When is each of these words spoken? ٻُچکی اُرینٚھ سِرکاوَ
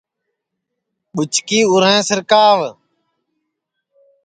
ٻُچکی 1.15 1.59
اُرینٚھ 1.69 2.05
سِرکاوَ 2.07 2.69